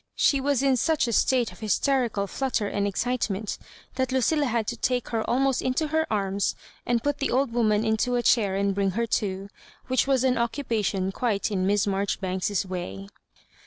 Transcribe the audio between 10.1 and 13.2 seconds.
an occupation quite in Miss Marjoribanks's way.